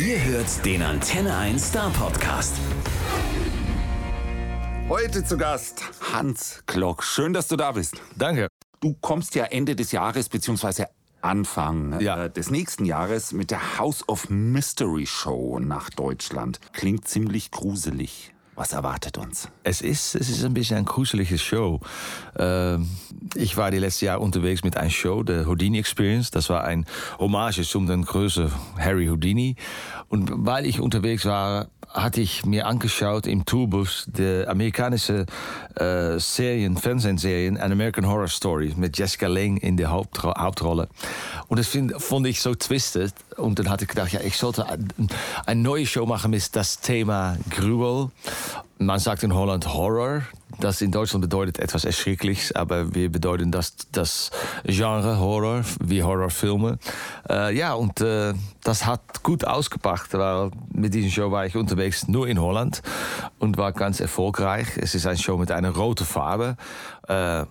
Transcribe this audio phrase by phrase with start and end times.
[0.00, 2.56] Ihr hört den Antenne 1 Star Podcast.
[4.88, 5.82] Heute zu Gast
[6.12, 7.04] Hans Klock.
[7.04, 8.00] Schön, dass du da bist.
[8.16, 8.48] Danke.
[8.80, 10.86] Du kommst ja Ende des Jahres beziehungsweise
[11.20, 12.24] Anfang Ja.
[12.24, 16.60] äh, des nächsten Jahres mit der House of Mystery Show nach Deutschland.
[16.72, 18.32] Klingt ziemlich gruselig.
[18.60, 19.48] Was erwartet uns?
[19.64, 21.80] Es ist, es ist ein bisschen eine gruselige Show.
[22.38, 22.90] Ähm,
[23.34, 26.30] ich war die letzte Jahr unterwegs mit einer Show, der Houdini Experience.
[26.30, 26.84] Das war ein
[27.18, 29.56] Hommage zum den großen Harry Houdini.
[30.10, 35.26] Und weil ich unterwegs war, hatte ich mir angeschaut im Tourbus die amerikanische
[35.74, 40.88] äh, Serien, Fernsehserien An American Horror Story mit Jessica Lange in der Hauptro Hauptrolle.
[41.48, 43.12] Und das find, fand ich so twisted.
[43.36, 44.66] Und dann hatte ich gedacht, ja, ich sollte
[45.46, 48.10] eine neue Show machen mit das Thema Gruel.
[48.78, 50.22] Man sagt in Holland Horror.
[50.60, 54.30] Das in Deutschland bedeutet etwas Erschreckliches, aber wir bedeuten das, das
[54.64, 56.78] Genre Horror, wie Horrorfilme.
[57.28, 62.08] Äh, ja, und äh, das hat gut ausgepackt, weil mit dieser Show war ich unterwegs
[62.08, 62.82] nur in Holland
[63.38, 64.68] und war ganz erfolgreich.
[64.76, 66.56] Es ist eine Show mit einer roten Farbe.
[67.08, 67.46] Äh,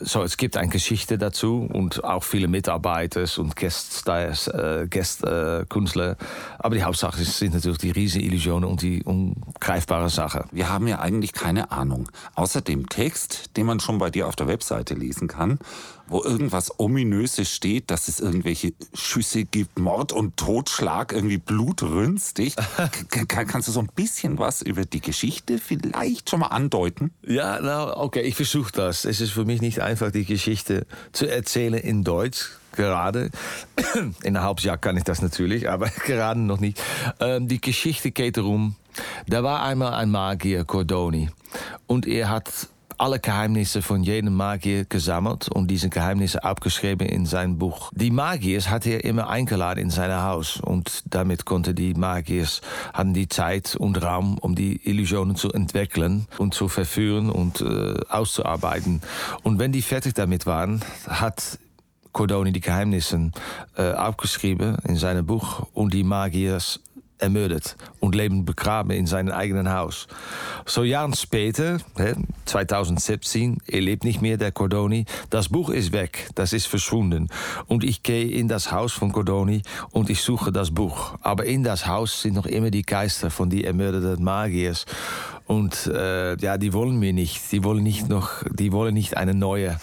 [0.00, 6.16] so, es gibt eine Geschichte dazu und auch viele Mitarbeiter und Gäststars, äh, Gästkünstler.
[6.58, 10.44] Aber die Hauptsache sind natürlich die riesige Illusionen und die ungreifbare Sache.
[10.52, 12.08] Wir haben ja eigentlich keine Ahnung.
[12.34, 15.58] Außer dem Text, den man schon bei dir auf der Webseite lesen kann,
[16.12, 22.54] wo irgendwas Ominöses steht, dass es irgendwelche Schüsse gibt, Mord und Totschlag, irgendwie blutrünstig.
[23.28, 27.12] Kannst du so ein bisschen was über die Geschichte vielleicht schon mal andeuten?
[27.26, 29.04] Ja, nou, okay, ich versuche das.
[29.04, 32.50] Es ist für mich nicht einfach, die Geschichte zu erzählen in Deutsch.
[32.74, 33.30] Gerade.
[34.22, 36.80] In einem halben Jahr kann ich das natürlich, aber gerade noch nicht.
[37.20, 38.76] Ähm, die Geschichte geht darum,
[39.26, 41.28] da war einmal ein Magier, Cordoni.
[41.86, 42.50] Und er hat
[43.02, 47.90] alle Geheimnisse von jedem Magier gesammelt und diese Geheimnisse abgeschrieben in sein Buch.
[47.92, 52.60] Die Magiers hat er immer eingeladen in sein Haus und damit konnte die Magiers
[52.94, 57.96] hatten die Zeit und Raum, um die Illusionen zu entwickeln und zu verführen und äh,
[58.08, 59.00] auszuarbeiten.
[59.42, 61.58] Und wenn die fertig damit waren, hat
[62.12, 63.32] Cordoni die Geheimnisse
[63.76, 66.78] äh, aufgeschrieben in seinem Buch und die Magiers
[67.22, 70.08] ermordet und leben begraben in seinem eigenen Haus.
[70.66, 75.06] So Jahren später, hè, 2017, er lebt nicht mehr, der Cordoni.
[75.30, 77.28] Das Buch ist weg, das ist verschwunden.
[77.66, 81.14] Und ich gehe in das Haus von Cordoni und ich suche das Buch.
[81.22, 84.84] Aber in das Haus sind noch immer die Geister von die ermordeten Magiers.
[85.46, 87.52] Und äh, ja, die wollen mir nicht.
[87.52, 89.78] Die wollen nicht noch, die wollen nicht eine neue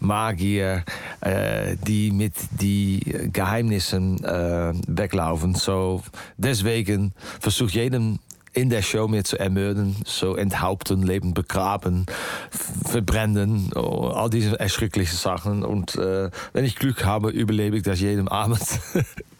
[0.00, 0.84] Magier,
[1.20, 3.00] äh, die mit die
[3.32, 5.54] Geheimnissen äh, weglaufen.
[5.54, 6.02] So
[6.36, 8.18] deswegen versucht jedem
[8.52, 12.06] in der Show mir zu ermorden, so enthaupten, leben begraben,
[12.50, 15.64] verbrennen, oh, all diese erschrecklichen Sachen.
[15.64, 18.60] Und äh, wenn ich Glück habe, überlebe ich das jedem Abend.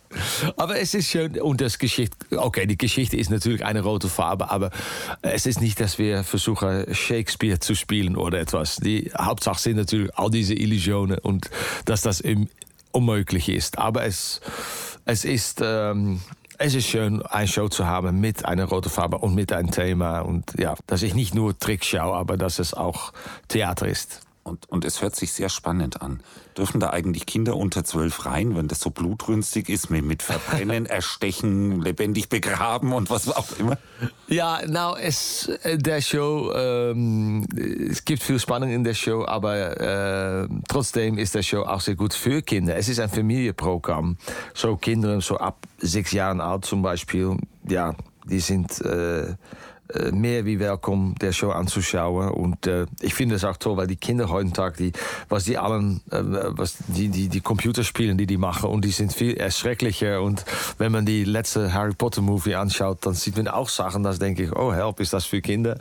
[0.57, 4.51] Aber es ist schön und das Geschichte, okay, die Geschichte ist natürlich eine rote Farbe,
[4.51, 4.71] aber
[5.23, 8.77] es ist nicht, dass wir versuchen, Shakespeare zu spielen oder etwas.
[8.77, 11.51] Die Hauptsache sind natürlich all diese Illusionen und
[11.85, 12.23] dass das
[12.93, 13.79] unmöglich ist.
[13.79, 14.41] Aber es,
[15.05, 16.21] es ist, ähm,
[16.59, 20.21] es ist schön, eine Show zu haben mit einer roten Farbe und mit einem Thema
[20.21, 23.13] und ja, dass ich nicht nur Trick schaue, aber dass es auch
[23.49, 24.28] Theater ist.
[24.49, 26.21] Und, und es hört sich sehr spannend an.
[26.57, 30.87] Dürfen da eigentlich Kinder unter zwölf rein, wenn das so blutrünstig ist, mit, mit Verbrennen,
[30.87, 33.79] Erstechen, lebendig begraben und was auch immer?
[34.27, 37.47] Ja, nou, es, äh, der Show, ähm,
[37.91, 41.95] es gibt viel Spannung in der Show, aber äh, trotzdem ist der Show auch sehr
[41.95, 42.77] gut für Kinder.
[42.77, 44.17] Es ist ein Familienprogramm.
[44.55, 47.37] So Kinder so ab sechs Jahren alt zum Beispiel,
[47.69, 47.95] ja,
[48.25, 49.35] die sind äh, äh,
[50.13, 52.31] mehr wie willkommen, der Show anzuschauen.
[52.31, 54.93] Und äh, ich finde es auch toll, weil die Kinder heutzutage, die,
[55.29, 59.13] was die allen, äh, was die, die, die Computerspielen, die die machen, und die sind
[59.13, 60.23] viel erschrecklicher.
[60.23, 60.45] Und
[60.79, 64.45] wenn man die letzte Harry Potter Movie anschaut, dann sieht man auch Sachen, das denke
[64.45, 65.79] ich, oh help, ist das für Kinder?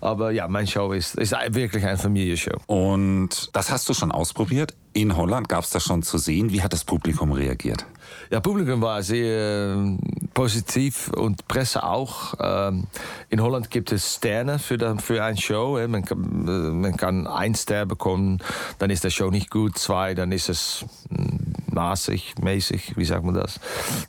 [0.00, 2.56] Aber ja, mein Show ist, ist wirklich eine Familienshow.
[2.66, 4.74] Und das hast du schon ausprobiert.
[4.94, 6.52] In Holland gab es das schon zu sehen.
[6.52, 7.86] Wie hat das Publikum reagiert?
[8.30, 9.98] Ja, Publikum war sehr ähm,
[10.34, 12.34] positiv und Presse auch.
[12.40, 12.86] Ähm,
[13.28, 15.78] in Holland gibt es Sterne für, da, für eine Show.
[15.78, 15.88] hè.
[15.88, 18.38] Man, kann, äh, man kann ein Stern bekommen,
[18.78, 19.78] dann ist der Show nicht gut.
[19.78, 21.41] Zwei, dann ist es mm,
[21.72, 23.60] maßig, mäßig, wie sagt man das?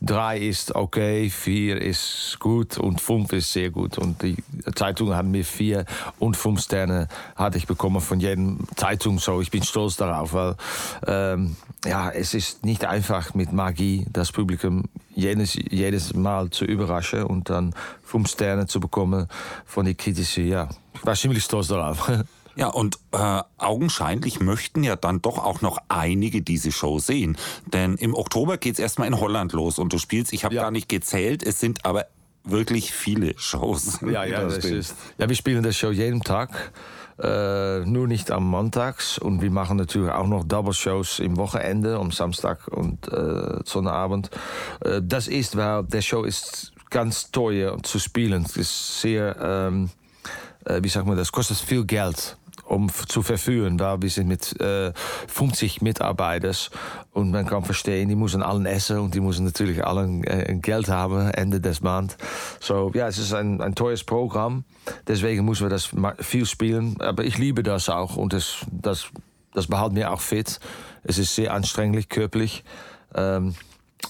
[0.01, 3.97] Drei ist okay, vier ist gut und fünf ist sehr gut.
[3.97, 4.35] Und die
[4.75, 5.85] Zeitungen haben mir vier
[6.19, 9.19] und fünf Sterne hatte ich bekommen von jedem Zeitung.
[9.19, 10.55] So, ich bin stolz darauf, weil
[11.07, 11.55] ähm,
[11.85, 14.83] ja, es ist nicht einfach mit Magie das Publikum
[15.15, 17.73] jedes, jedes Mal zu überraschen und dann
[18.03, 19.27] fünf Sterne zu bekommen
[19.65, 20.47] von den Kritischen.
[20.47, 22.11] Ja, ich war ziemlich stolz darauf.
[22.55, 27.37] Ja, und äh, augenscheinlich möchten ja dann doch auch noch einige diese Show sehen.
[27.65, 30.63] Denn im Oktober geht's erstmal in Holland los und du spielst, ich habe Ja.
[30.63, 32.05] gar nicht gezählt, es sind aber
[32.43, 33.99] wirklich viele Shows.
[34.01, 36.73] Ja, ja, Das das ist, ja, wir spielen das Show jeden Tag.
[37.19, 39.19] Äh, nur nicht am Montags.
[39.19, 44.31] Und wir machen natürlich auch noch Double-Shows im Wochenende, am Samstag und äh, Sonnabend.
[44.83, 48.43] Äh, das ist, weil der Show ist ganz teuer zu spielen.
[48.45, 49.91] Es ist sehr, ähm,
[50.65, 52.35] äh, wie sagt man das, kostet viel Geld.
[52.65, 54.93] Um zu verführen, weil wir sind mit äh,
[55.27, 56.55] 50 Mitarbeitern
[57.11, 60.87] und man kann verstehen, die müssen allen essen und die müssen natürlich allen äh, Geld
[60.87, 62.17] haben Ende des Monats.
[62.59, 64.63] So, ja, es ist ein, ein teures Programm,
[65.07, 65.89] deswegen müssen wir das
[66.19, 66.99] viel spielen.
[66.99, 69.07] Aber ich liebe das auch und das, das,
[69.53, 70.59] das behält mir auch fit.
[71.03, 72.63] Es ist sehr anstrengend körperlich.
[73.13, 73.55] Ähm,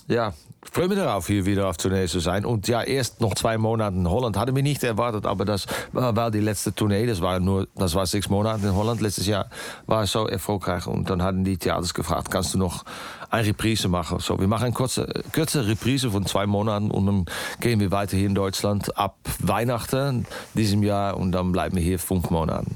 [0.07, 0.33] ja,
[0.71, 2.45] freue mich darauf, hier wieder auf Tournee zu sein.
[2.45, 6.31] Und ja, erst noch zwei Monate in Holland hadden wir nicht erwartet, aber das war,
[6.31, 7.05] die letzte Tournee.
[7.05, 9.01] Das war nur, das war sechs Monate in Holland.
[9.01, 9.49] Letztes Jahr
[9.85, 10.87] war es so erfolgreich.
[10.87, 12.83] Und dann hatten die Theaters gefragt, kannst du noch
[13.29, 14.19] eine Reprise machen?
[14.19, 17.25] So, wir machen eine kurze, kurze Reprise von zwei Monaten und dann
[17.59, 21.99] gehen wir weiter hier in Deutschland ab Weihnachten diesem Jahr und dann bleiben wir hier
[21.99, 22.67] fünf Monate.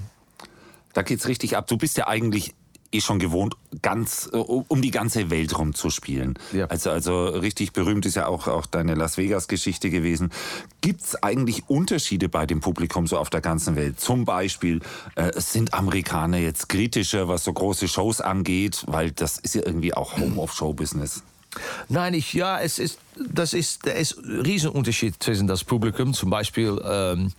[0.94, 1.68] Da geht's richtig ab.
[1.68, 2.56] Du bist ja eigentlich
[2.92, 6.38] eh schon gewohnt, ganz äh, um die ganze Welt rumzuspielen.
[6.54, 6.66] Ja.
[6.68, 10.32] Also, also richtig berühmt ist ja auch, auch deine Las Vegas-Geschichte gewesen.
[10.82, 14.00] Gibt's eigentlich Unterschiede bei dem Publikum so auf der ganzen Welt?
[14.00, 14.82] Zum Beispiel,
[15.16, 18.84] äh, sind Amerikaner jetzt kritischer, was so große Shows angeht?
[18.88, 21.24] Weil das ist ja irgendwie auch Home-of-Show-Business.
[21.90, 26.14] Nein, ich, ja, es ist, das ist, der ist ein Riesenunterschied zwischen das Publikum.
[26.14, 27.32] Zum Beispiel, ähm,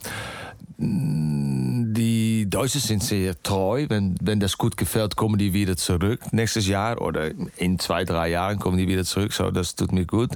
[2.49, 3.85] die Deutschen sind sehr treu.
[3.91, 8.31] Wenn, wenn das gut gefällt, kommen die wieder zurück nächstes Jahr oder in zwei, drei
[8.31, 9.35] Jahren kommen die wieder zurück.
[9.35, 10.31] So, das tut mir gut.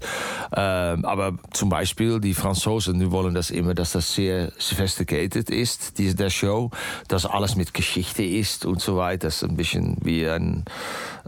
[0.55, 5.97] Ähm, aber zum Beispiel die Franzosen, die wollen das immer, dass das sehr sophisticated ist,
[5.97, 6.70] die, der Show,
[7.09, 9.29] dass alles mit Geschichte ist und so weiter.
[9.29, 10.65] Das ist ein bisschen wie ein,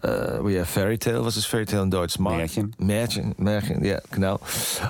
[0.03, 0.09] äh,
[0.45, 1.25] wie ein Fairy Tale.
[1.25, 2.19] Was ist Fairy Tale in Deutsch?
[2.19, 2.77] Mar- Märchen.
[2.77, 4.39] Märchen, Märchen, ja, genau.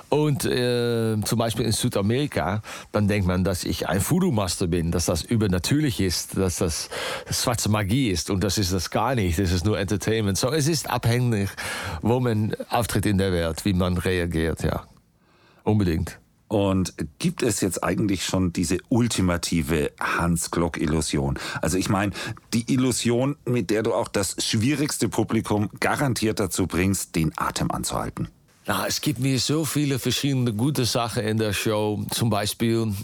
[0.08, 5.04] Und äh, zum Beispiel in Südamerika, dann denkt man, dass ich ein Voodoo-Master bin, dass
[5.04, 6.88] das übernatürlich ist, dass das
[7.30, 8.30] schwarze Magie ist.
[8.30, 9.38] Und das ist das gar nicht.
[9.38, 10.38] Das ist nur Entertainment.
[10.38, 11.50] So, es ist abhängig,
[12.02, 14.84] wo man auftritt in der Welt, wie man reagiert, ja.
[15.62, 16.18] Unbedingt.
[16.48, 21.38] Und gibt es jetzt eigentlich schon diese ultimative Hans-Glock-Illusion?
[21.62, 22.12] Also ich meine,
[22.52, 28.28] die Illusion, mit der du auch das schwierigste Publikum garantiert dazu bringst, den Atem anzuhalten.
[28.66, 32.04] Na, es gibt mir so viele verschiedene gute Sachen in der Show.
[32.10, 32.94] Zum Beispiel,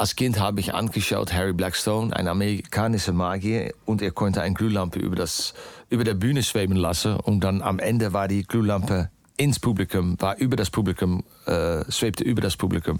[0.00, 4.98] als Kind habe ich angeschaut Harry Blackstone, ein amerikanischer Magier, und er konnte eine Glühlampe
[4.98, 5.52] über, das,
[5.90, 7.16] über der Bühne schweben lassen.
[7.16, 12.24] Und dann am Ende war die Glühlampe ins Publikum, war über das Publikum, äh, schwebte
[12.24, 12.98] über das Publikum.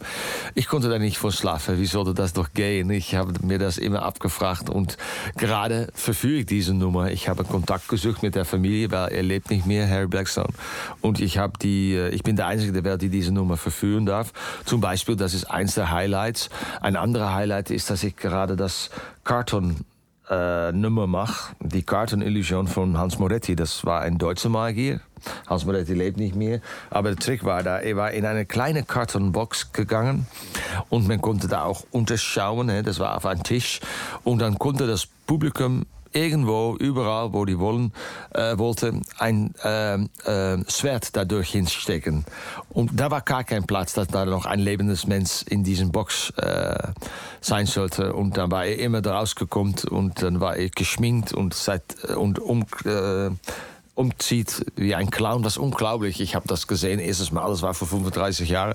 [0.54, 1.78] Ich konnte da nicht von schlafen.
[1.78, 2.88] Wie sollte das doch gehen?
[2.88, 4.96] Ich habe mir das immer abgefragt und
[5.36, 7.10] gerade verführe ich diese Nummer.
[7.10, 10.48] Ich habe Kontakt gesucht mit der Familie, weil er lebt nicht mehr, Harry Blackstone.
[11.02, 14.06] Und ich habe die, äh, ich bin der Einzige der Welt, die diese Nummer verführen
[14.06, 14.32] darf.
[14.64, 16.48] Zum Beispiel, das ist eins der Highlights.
[16.80, 18.88] Ein anderer Highlight ist, dass ich gerade das
[19.24, 19.84] Carton
[20.30, 23.56] äh, Nummer mache, die Kartenillusion von Hans Moretti.
[23.56, 25.00] Das war ein deutscher Magier.
[25.46, 26.60] Hans Moretti lebt nicht mehr.
[26.88, 30.26] Aber der Trick war da, er war in eine kleine Kartonbox gegangen
[30.88, 32.68] und man konnte da auch unterschauen.
[32.68, 33.80] hè, Das war auf einem Tisch.
[34.24, 37.92] Und dann konnte das Publikum irgendwo, überall, wo die wollen,
[38.34, 42.24] äh, wollte, ein ähm, äh, Schwert dadurch hinstecken.
[42.70, 46.30] Und da war gar kein Platz, dass da noch ein lebendes Mensch in diesem Box
[46.36, 46.88] äh,
[47.40, 48.12] sein sollte.
[48.12, 52.38] Und dann war er immer da rausgekommen und dann war er geschminkt und, seit, und
[52.38, 53.30] um, äh,
[54.00, 55.42] umzieht wie ein Clown.
[55.42, 56.20] Das ist unglaublich.
[56.20, 58.74] Ich habe das gesehen, erstes Mal, das war vor 35 Jahren.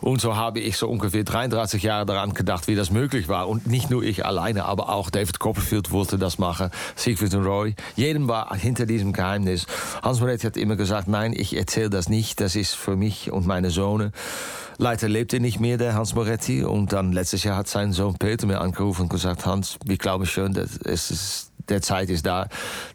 [0.00, 3.48] Und so habe ich so ungefähr 33 Jahre daran gedacht, wie das möglich war.
[3.48, 7.74] Und nicht nur ich alleine, aber auch David Copperfield wollte das machen, Siegfried und Roy.
[7.96, 9.66] Jedem war hinter diesem Geheimnis.
[10.02, 13.46] Hans Moretti hat immer gesagt, nein, ich erzähle das nicht, das ist für mich und
[13.46, 14.12] meine Sohne.
[14.78, 16.62] Leider lebte nicht mehr, der Hans Moretti.
[16.62, 20.26] Und dann letztes Jahr hat sein Sohn Peter mir angerufen und gesagt, Hans, wir glauben
[20.26, 22.48] schon, dass es ist der Zeit ist da,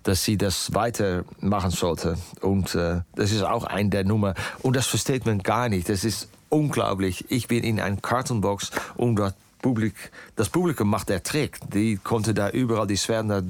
[0.04, 2.18] dass sie das weitermachen sollte.
[2.42, 4.36] Und äh, das ist auch ein der Nummer.
[4.62, 5.90] Und das versteht man gar nicht.
[5.90, 7.26] Das ist unglaublich.
[7.30, 9.96] Ich bin in einer Kartonbox und das, Publik,
[10.36, 11.60] das Publikum macht der Trick.
[11.74, 13.42] Die konnte da überall die Sphären da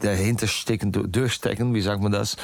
[0.00, 2.36] dahinter stecken, durchstecken, wie sagt man das?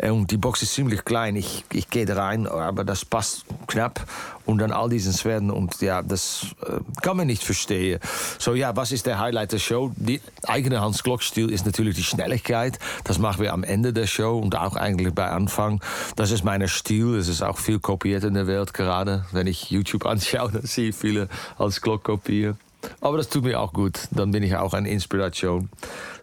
[0.00, 1.36] Und die Box ist ziemlich klein.
[1.36, 4.04] Ich, ich gehe da rein, aber das passt knapp.
[4.44, 8.00] Und dann all diesen Sphären und ja, das äh, kann man nicht verstehen.
[8.40, 9.92] So ja, was ist der Highlight der Show?
[9.94, 12.80] Die eigene Hans Glock-Stil ist natürlich die Schnelligkeit.
[13.04, 15.80] Das machen wir am Ende der Show und auch eigentlich bei Anfang.
[16.16, 17.14] Das ist mein Stil.
[17.14, 19.24] Es ist auch viel kopiert in der Welt gerade.
[19.30, 22.58] Wenn ich YouTube anschaue, dann sehe ich viele Hans Glock kopieren.
[23.00, 24.08] Aber das tut mir auch gut.
[24.10, 25.70] Dann bin ich auch eine Inspiration.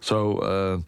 [0.00, 0.78] So, äh,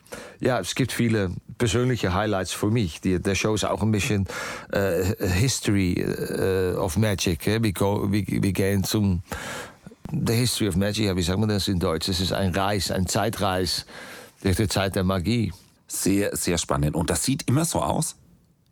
[0.40, 3.00] ja, es gibt viele persönliche Highlights für mich.
[3.00, 4.26] Die, der Show ist auch ein bisschen
[4.72, 7.46] äh, History äh, of Magic.
[7.46, 7.72] Wir, wir,
[8.10, 9.22] wir gehen zum
[10.10, 12.08] The History of Magic, wie sagt man das in Deutsch?
[12.08, 13.86] Es ist ein Reis, ein Zeitreis
[14.42, 15.52] durch die Zeit der Magie.
[15.86, 16.96] Sehr, sehr spannend.
[16.96, 18.16] Und das sieht immer so aus,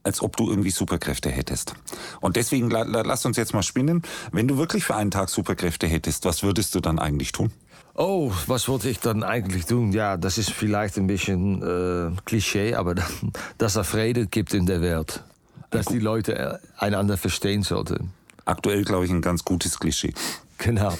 [0.03, 1.75] als ob du irgendwie Superkräfte hättest.
[2.21, 4.03] Und deswegen la, la, lass uns jetzt mal spinnen.
[4.33, 7.53] Wenn du wirklich für einen Tag Superkräfte hättest, was würdest du dann eigentlich tun?
[7.95, 9.93] Oh, was wollte ich dann eigentlich tun?
[9.93, 12.95] Ja, das ist vielleicht ein bisschen äh, Klischee, aber
[13.59, 15.23] dass er Frieden gibt in der Welt.
[15.71, 18.13] Dass die Leute äh, einander verstehen sollten.
[18.45, 20.15] Aktuell, glaube ich, ein ganz gutes Klischee.
[20.59, 20.97] Genau.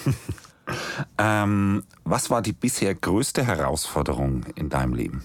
[1.17, 5.23] ähm, was war die bisher größte Herausforderung in deinem Leben?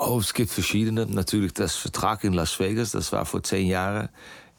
[0.00, 1.06] Oh, es gibt verschiedene.
[1.06, 4.08] Natürlich das Vertrag in Las Vegas, das war vor zehn Jahren.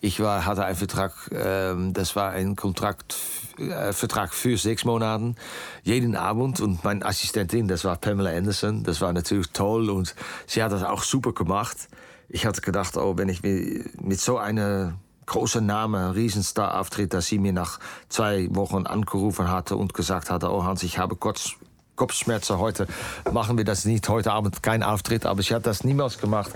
[0.02, 3.16] Ich war, hatte einen Vertrag, ähm, das war ein Kontrakt,
[3.58, 5.36] äh, Vertrag für sechs Monate,
[5.84, 6.60] jeden Abend.
[6.60, 10.14] Und meine Assistentin, das war Pamela Anderson, das war natürlich toll und
[10.46, 11.88] sie hat das auch super gemacht.
[12.28, 17.40] Ich hatte gedacht, oh, wenn ich mit so einer großen Name, Riesenstar auftritt, dass sie
[17.40, 17.80] mir nach
[18.10, 21.56] zwei Wochen angerufen hatte und gesagt hatte, oh Hans, ich habe Kopf,
[22.00, 22.88] Kopfschmerzen heute,
[23.30, 26.50] machen wir das nicht, heute Abend kein Auftritt, aber sie hat das niemals gemacht.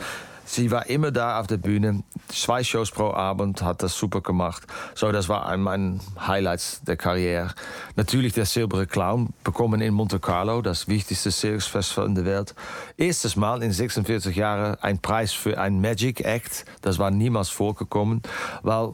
[0.46, 4.64] Sie war immer da auf der Bühne, zwei Shows pro Abend, hat das super gemacht.
[4.96, 7.54] So, das war ein mein Highlights der Karriere.
[7.98, 12.56] Natürlich der Silberne Clown bekommen in Monte Carlo, das wichtigste Circusfestival in der Welt.
[12.96, 16.64] Erstes Mal in 46 Jahren ein Preis für ein Magic Act.
[16.82, 18.22] Das war niemals vorgekommen,
[18.62, 18.94] weil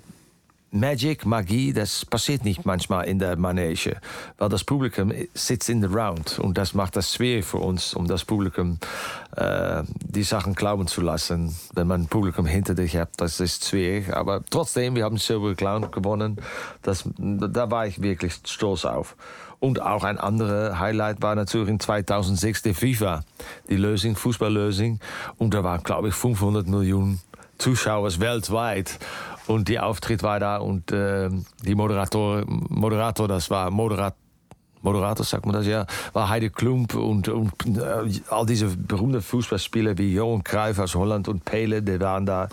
[0.72, 3.98] Magic, Magie, das passiert nicht manchmal in der Manege,
[4.38, 8.08] weil das Publikum sitzt in der Round und das macht das schwer für uns, um
[8.08, 8.78] das Publikum
[9.36, 11.56] äh, die Sachen glauben zu lassen.
[11.74, 14.16] Wenn man ein Publikum hinter dich hat, das ist schwer.
[14.16, 16.38] Aber trotzdem, wir haben Silver Clown gewonnen.
[16.84, 19.16] Das, da war ich wirklich stolz auf.
[19.60, 23.24] Und auch ein anderer Highlight war natürlich in 2006 die FIFA,
[23.70, 25.00] die Lösung, Fußballlösung.
[25.38, 27.20] Und da waren, glaube ich, 500 Millionen
[27.58, 29.00] Zuschauer weltweit.
[29.50, 31.27] Und die Auftritt war da und äh,
[31.63, 34.13] die Moderator, Moderator, das war Moderat,
[34.84, 39.98] Moderator, sagt man das ja, war Heide Klump und, und äh, all diese berühmten Fußballspieler
[39.98, 42.48] wie Johan Cruyff aus Holland und Pele, die waren da.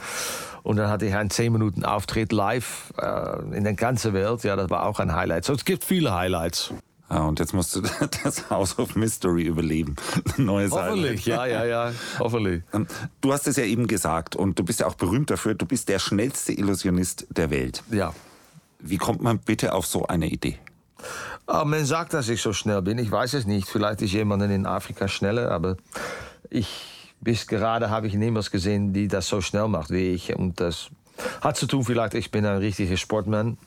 [0.63, 4.43] Und dann hatte ich einen 10 Minuten Auftritt live äh, in der ganzen Welt.
[4.45, 5.45] Ja, das war auch ein Highlight.
[5.45, 6.73] So, es gibt viele Highlights.
[7.09, 7.83] Ja, und jetzt musst du
[8.25, 9.97] das House of Mystery überleben.
[10.37, 12.63] Neues hoffentlich, ja, ja, ja, hoffentlich.
[12.73, 12.87] Ähm,
[13.21, 15.89] du hast es ja eben gesagt und du bist ja auch berühmt dafür, du bist
[15.89, 17.83] der schnellste Illusionist der Welt.
[17.91, 18.13] Ja.
[18.81, 20.59] Wie kommt man bitte auf so eine Idee?
[21.47, 22.99] Oh, man sagt, dass ich so schnell bin.
[22.99, 23.69] Ich weiß es nicht.
[23.69, 25.77] Vielleicht ist jemand in Afrika schneller, aber
[26.51, 30.35] ich, bis gerade habe ich niemals gesehen, die das so schnell macht wie ich.
[30.35, 30.91] Und das
[31.41, 33.59] hat zu tun, vielleicht, ich bin ein richtiger Sportmann.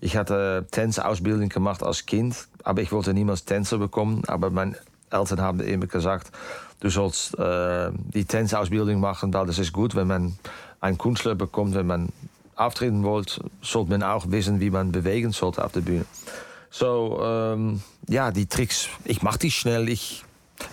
[0.00, 4.22] Ich hatte Tänzausbildung gemacht als Kind, aber ich wollte niemals Tänzer bekommen.
[4.26, 4.76] Aber meine
[5.10, 6.30] Eltern haben immer gesagt,
[6.80, 10.36] du sollst äh, die Tänzausbildung machen, weil das ist gut, wenn man
[10.80, 12.08] einen Künstler bekommt, wenn man
[12.56, 16.04] auftreten wollt, sollte man auch wissen, wie man bewegen sollte auf der Bühne.
[16.70, 20.24] So, ähm, ja, die Tricks, ich mache die schnell, ich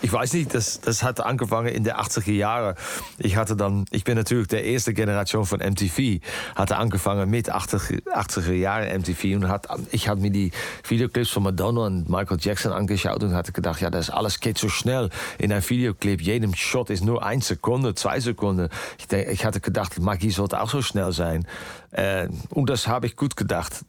[0.01, 2.75] ich weiß nicht, das, das hat angefangen in den 80er Jahren.
[3.17, 6.21] Ich hatte dann, ich bin natürlich der erste Generation von MTV,
[6.55, 10.51] hatte angefangen mit 80er, 80er Jahren MTV und hat, ich habe mir die
[10.87, 14.69] Videoclips von Madonna und Michael Jackson angeschaut und hatte gedacht, ja, das alles geht so
[14.69, 16.21] schnell in einem Videoclip.
[16.21, 18.69] Jedem Shot ist nur eine Sekunde, zwei Sekunden.
[18.97, 21.45] Ich, ich hatte gedacht, Magie sollte auch so schnell sein.
[21.91, 23.85] Äh, und das habe ich gut gedacht.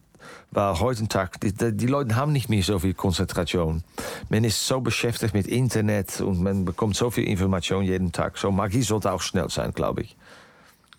[0.51, 3.83] Weil heutzutage, die, die Leute haben nicht mehr so viel Konzentration.
[4.29, 8.37] Man ist so beschäftigt mit Internet und man bekommt so viel Information jeden Tag.
[8.37, 10.17] So Magie sollte auch schnell sein, glaube ich.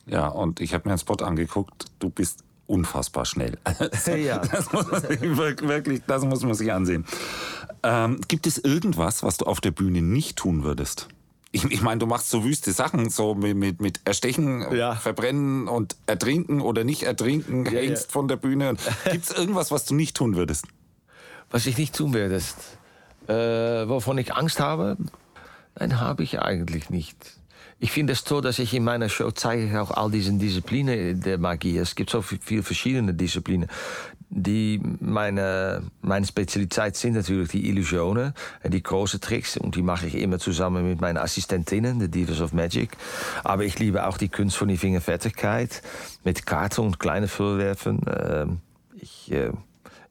[0.06, 1.84] Ja, und ich habe mir einen Spot angeguckt.
[1.98, 3.58] Du bist unfassbar schnell.
[4.06, 4.38] ja.
[4.50, 7.04] Das muss man sich wirklich, das muss man sich ansehen.
[7.82, 11.08] Ähm, gibt es irgendwas, was du auf der Bühne nicht tun würdest?
[11.52, 14.94] Ich, ich meine, du machst so wüste Sachen, so mit, mit, mit Erstechen, ja.
[14.94, 18.10] Verbrennen und Ertrinken oder nicht ertrinken, ja, hängst ja.
[18.10, 18.74] von der Bühne.
[19.10, 20.64] Gibt es irgendwas, was du nicht tun würdest?
[21.50, 22.56] Was ich nicht tun würdest?
[23.28, 23.34] Äh,
[23.86, 24.96] wovon ich Angst habe?
[25.78, 27.16] Nein, habe ich eigentlich nicht.
[27.78, 31.36] Ich finde es toll, dass ich in meiner Show zeige auch all diese Disziplinen der
[31.36, 31.76] Magie.
[31.76, 33.68] Es gibt so viele verschiedene Disziplinen.
[34.34, 38.32] Die meine, meine Spezialität sind natürlich die Illusionen,
[38.64, 39.58] die großen Tricks.
[39.58, 42.96] Und die mache ich immer zusammen mit meinen Assistentinnen, die Divas of Magic.
[43.44, 45.82] Aber ich liebe auch die Kunst von die Fingerfertigkeit
[46.24, 47.28] mit Karten und kleine.
[47.46, 48.60] Ähm,
[48.94, 49.52] ich, äh,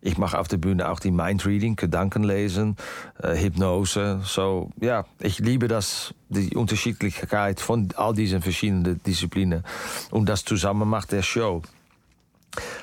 [0.02, 2.78] ich mache auf der Bühne auch die Mindreading, Gedankenlesen,
[3.24, 4.22] äh, Hypnose.
[4.24, 9.64] So, ja, ich liebe das, die Unterschiedlichkeit von all diesen verschiedenen Disziplinen.
[10.12, 11.64] Und das zusammen macht der Show.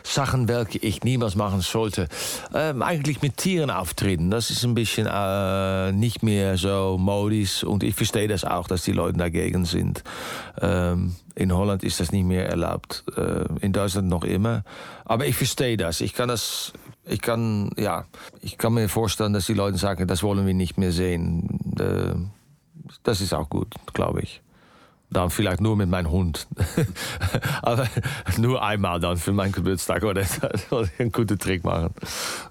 [0.02, 2.08] Sachen, welche ich niemals machen sollte.
[2.54, 7.82] Ähm, eigentlich mit Tieren auftreten, das ist ein bisschen äh, nicht mehr so modisch und
[7.82, 10.02] ich verstehe das auch, dass die Leute dagegen sind.
[10.60, 14.64] Ähm, in Holland ist das nicht mehr erlaubt, äh, in Deutschland noch immer.
[15.04, 16.00] Aber ich verstehe das.
[16.00, 16.72] Ich kann das,
[17.06, 18.06] ich kann, ja,
[18.40, 21.76] ich kann mir vorstellen, dass die Leute sagen, das wollen wir nicht mehr sehen.
[21.78, 22.14] Äh,
[23.02, 24.40] das ist auch gut, glaube ich.
[25.10, 26.46] Dann vielleicht nur mit meinem Hund.
[27.62, 27.88] Aber
[28.36, 30.22] nur einmal dann für meinen Geburtstag oder
[30.98, 31.94] einen guten Trick machen.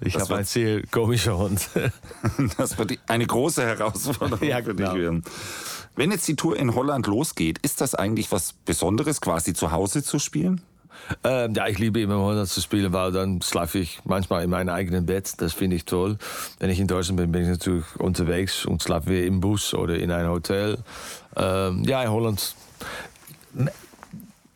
[0.02, 1.70] Ich habe einen sehr komischen Hund.
[2.58, 4.96] das wird eine große Herausforderung ja, für dich genau.
[4.96, 5.24] werden.
[5.96, 10.04] Wenn jetzt die Tour in Holland losgeht, ist das eigentlich was Besonderes, quasi zu Hause
[10.04, 10.62] zu spielen?
[11.24, 14.50] Ähm, ja, ich liebe immer in Holland zu spielen, weil dann schlafe ich manchmal in
[14.50, 15.34] meinem eigenen Bett.
[15.38, 16.18] Das finde ich toll.
[16.60, 20.12] Wenn ich in Deutschland bin, bin ich natürlich unterwegs und schlafe im Bus oder in
[20.12, 20.78] einem Hotel.
[21.38, 22.56] Ähm, ja, in Holland.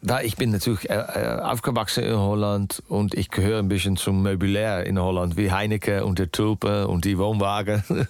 [0.04, 4.24] Da ich bin natürlich äh, äh, aufgewachsen in Holland und ich gehöre ein bisschen zum
[4.24, 7.84] Meubilär in Holland, wie Heineken und der Tulpe und die Wohnwagen.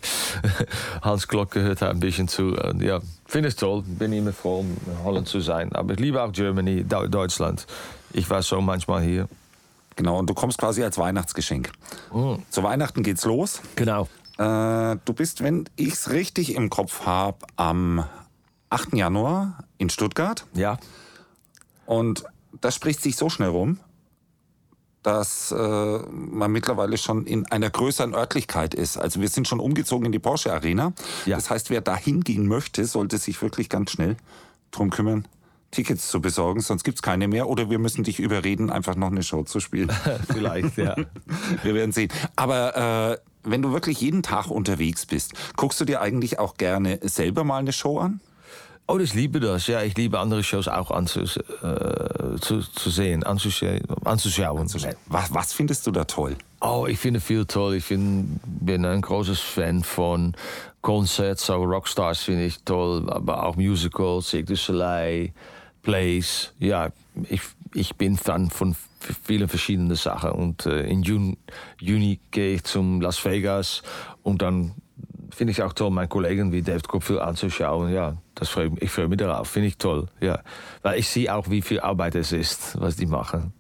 [1.01, 2.55] Hans Glock gehört da ein bisschen zu.
[2.79, 3.83] ja, finde es toll.
[3.85, 5.73] Bin immer froh, in Holland zu sein.
[5.73, 7.67] Aber ich liebe auch Germany, Deutschland.
[8.13, 9.27] Ich war schon manchmal hier.
[9.97, 11.71] Genau, und du kommst quasi als Weihnachtsgeschenk.
[12.13, 12.35] Mm.
[12.49, 13.61] Zu Weihnachten geht's los.
[13.75, 14.07] Genau.
[14.37, 18.05] Äh, du bist, wenn ich es richtig im Kopf habe, am
[18.71, 18.93] 8.
[18.93, 20.45] Januar in Stuttgart.
[20.53, 20.79] Ja.
[21.85, 22.23] Und
[22.59, 23.79] das spricht sich so schnell rum,
[25.03, 28.97] dass äh, man mittlerweile schon in einer größeren Örtlichkeit ist.
[28.97, 30.93] Also wir sind schon umgezogen in die Porsche Arena.
[31.25, 31.35] Ja.
[31.35, 34.15] Das heißt, wer da hingehen möchte, sollte sich wirklich ganz schnell
[34.71, 35.27] drum kümmern,
[35.71, 37.49] Tickets zu besorgen, sonst gibt's keine mehr.
[37.49, 39.91] Oder wir müssen dich überreden, einfach noch eine Show zu spielen.
[40.31, 40.95] Vielleicht, ja.
[41.63, 42.11] wir werden sehen.
[42.35, 46.99] Aber äh, wenn du wirklich jeden Tag unterwegs bist, guckst du dir eigentlich auch gerne
[47.01, 48.21] selber mal eine Show an?
[48.91, 49.67] Oh, ich liebe das.
[49.67, 53.79] Ja, ich liebe andere Shows auch anzus äh, zu, zu sehen, anzuschauen.
[54.03, 54.67] anzuschauen.
[55.07, 56.35] Was, was findest du da toll?
[56.59, 57.75] Oh, ich finde viel toll.
[57.75, 60.35] Ich find, bin ein großes Fan von
[60.81, 65.31] Konzerten, so Rockstars finde ich toll, aber auch Musicals, Cirque du Soleil.
[65.83, 66.53] Plays.
[66.59, 66.89] Ja,
[67.29, 67.41] ich,
[67.73, 68.75] ich bin Fan von
[69.23, 70.31] vielen verschiedenen Sachen.
[70.31, 71.37] Und äh, in Juni,
[71.79, 73.83] Juni gehe ich zum Las Vegas
[74.21, 74.73] und dann
[75.31, 77.91] finde ich auch toll, meinen Kollegen wie David Kopfel anzuschauen.
[77.91, 80.07] Ja, das freu, ich freue mich darauf, finde ich toll.
[80.19, 80.39] Ja.
[80.81, 83.53] Weil ich sehe auch, wie viel Arbeit es ist, was die machen.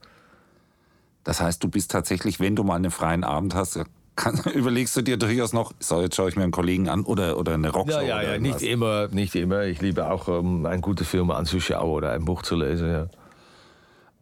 [1.23, 3.79] Das heißt, du bist tatsächlich, wenn du mal einen freien Abend hast,
[4.15, 7.37] kann, überlegst du dir durchaus noch, so jetzt schaue ich mir einen Kollegen an oder,
[7.37, 8.01] oder eine Rockshow?
[8.01, 9.63] Ja, ja, ja, nicht immer, nicht immer.
[9.63, 12.91] Ich liebe auch, um einen guten Film anzuschauen oder ein Buch zu lesen.
[12.91, 13.07] Ja.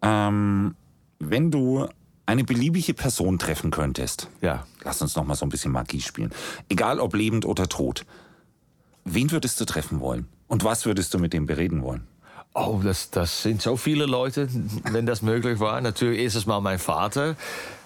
[0.02, 0.76] Ähm,
[1.20, 1.88] wenn du
[2.30, 4.64] eine beliebige Person treffen könntest, ja.
[4.84, 6.32] lass uns noch mal so ein bisschen Magie spielen,
[6.70, 8.06] egal ob lebend oder tot,
[9.04, 10.28] wen würdest du treffen wollen?
[10.48, 12.08] Und was würdest du mit dem bereden wollen?
[12.54, 14.48] Oh, das, das sind so viele Leute,
[14.92, 15.82] wenn das möglich war.
[15.82, 17.36] Natürlich erstes Mal mein Vater.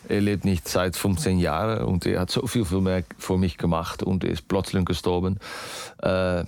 [0.09, 3.57] Er lebt nicht seit 15 Jahren und er hat so viel für mich, für mich
[3.57, 5.39] gemacht und ist plötzlich gestorben.
[6.01, 6.43] Äh,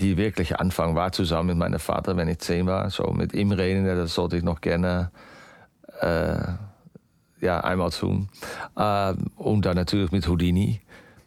[0.00, 2.90] die wirkliche Anfang war zusammen mit meinem Vater, wenn ich zehn war.
[2.90, 5.10] So mit ihm reden, das sollte ich noch gerne
[6.00, 6.38] äh,
[7.40, 8.28] ja, einmal tun.
[8.76, 10.80] Äh, und dann natürlich mit Houdini.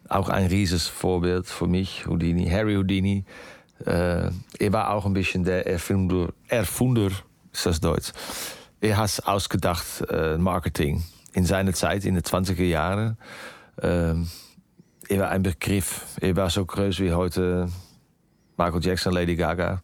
[0.08, 3.24] Auch ein rieses Vorbild für mich, Houdini, Harry Houdini.
[3.84, 7.10] Äh, er war auch ein bisschen der Erfinder, Erfunder
[7.52, 8.12] ist das Deutsch.
[8.80, 13.16] Er hat ausgedacht, äh, Marketing in seiner Zeit, in den 20er Jahren,
[13.82, 14.28] ähm,
[15.08, 16.16] er war ein Begriff.
[16.20, 17.68] Er war so groß wie heute
[18.56, 19.82] Michael Jackson, Lady Gaga.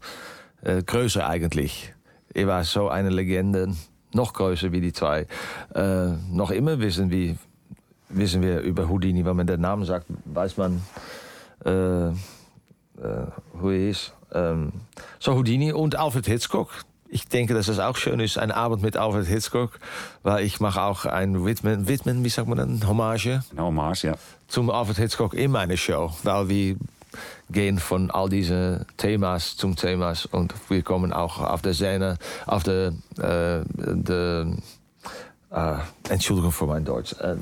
[0.62, 1.94] Äh, größer eigentlich.
[2.32, 3.74] Er war so eine Legende,
[4.14, 5.26] noch größer wie die zwei.
[5.74, 7.36] Äh, noch immer wissen wir,
[8.08, 10.82] wissen wir über Houdini, wenn man den Namen sagt, weiß man,
[11.64, 12.12] äh, äh,
[13.60, 14.12] hoe er ist.
[14.32, 14.72] Ähm,
[15.18, 18.96] so Houdini und Alfred Hitchcock, ich denke, dass es auch schön ist, ein Abend mit
[18.96, 19.78] Alfred Hitchcock,
[20.22, 23.42] weil ich mache auch ein Widmen, Widmen wie sagt man dann, Hommage?
[23.50, 24.14] Eine Hommage, ja.
[24.46, 26.76] Zum Alfred Hitchcock in meine Show, weil wir
[27.50, 32.62] gehen von all diese Themas zum Themas und wir kommen auch auf der Szene, auf
[32.62, 34.56] der, äh, der
[35.50, 35.76] äh,
[36.08, 37.14] Entschuldigung für mein Deutsch.
[37.20, 37.36] Äh,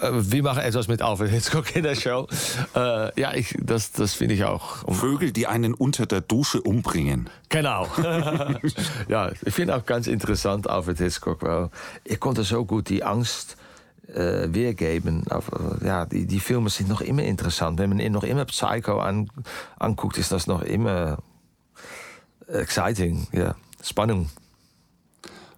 [0.00, 2.26] äh, wir machen etwas mit Alfred Hitchcock in der Show.
[2.74, 4.84] Äh, ja, ich, das, das finde ich auch.
[4.92, 7.28] Vögel, die einen unter der Dusche umbringen.
[7.48, 7.86] Genau.
[9.08, 11.70] ja, ich finde auch ganz interessant Alfred Hitchcock, weil
[12.04, 13.56] er konnte so gut die Angst
[14.14, 15.24] äh, weergeben.
[15.30, 17.78] Äh, ja, die, die Filme sind noch immer interessant.
[17.78, 19.30] Wenn man noch immer Psycho an,
[19.78, 21.18] anguckt, ist das noch immer
[22.48, 23.26] exciting.
[23.32, 24.30] Ja, Spannung.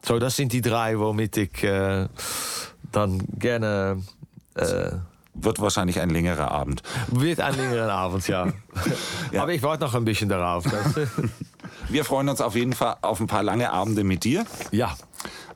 [0.04, 2.08] So, das sind die drei, womit ich äh,
[2.90, 4.02] dann gerne.
[4.54, 4.92] Äh,
[5.34, 6.82] wird wahrscheinlich ein längerer Abend.
[7.08, 8.48] Wird ein längerer Abend, ja.
[9.30, 9.42] ja.
[9.42, 10.64] Aber ich warte noch ein bisschen darauf.
[11.88, 14.44] Wir freuen uns auf jeden Fall auf ein paar lange Abende mit dir.
[14.70, 14.94] Ja.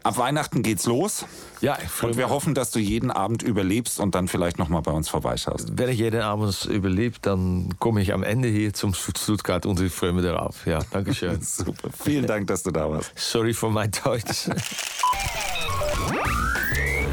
[0.06, 1.24] Ab Weihnachten geht's los.
[1.60, 5.08] Ja, Und wir hoffen, dass du jeden Abend überlebst und dann vielleicht nochmal bei uns
[5.08, 5.72] vorbeischaust.
[5.72, 9.92] Wenn ich jeden Abend überlebt, dann komme ich am Ende hier zum Stuttgart und ich
[9.92, 10.64] freue mich darauf.
[10.64, 11.42] Ja, danke schön.
[11.42, 11.88] Super.
[12.04, 13.10] Vielen Dank, dass du da warst.
[13.16, 14.48] Sorry for my Deutsch.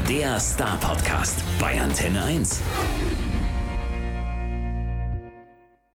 [0.08, 2.60] Der Star Podcast bei Antenne 1.